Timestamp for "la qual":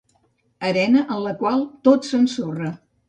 1.25-1.61